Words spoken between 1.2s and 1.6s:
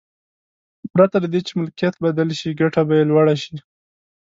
له دې چې